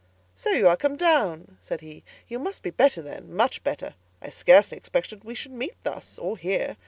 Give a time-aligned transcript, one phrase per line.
[0.33, 3.93] "So you are come down," said he; "you must be better then—much better.
[4.19, 6.75] I scarcely expected we should meet thus, or here.